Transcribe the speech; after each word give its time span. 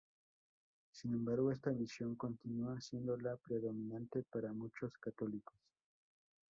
Sin 0.91 1.13
embargo, 1.13 1.51
esta 1.51 1.69
visión 1.69 2.15
continúa 2.15 2.81
siendo 2.81 3.15
la 3.17 3.37
predominante 3.37 4.23
para 4.23 4.51
muchos 4.51 4.97
católicos. 4.97 5.53